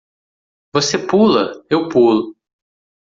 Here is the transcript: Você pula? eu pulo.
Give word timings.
Você 0.73 0.97
pula? 0.97 1.63
eu 1.69 1.87
pulo. 1.87 2.33